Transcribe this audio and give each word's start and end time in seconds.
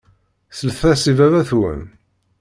Slet-as 0.57 1.03
i 1.11 1.13
baba-twen. 1.17 1.81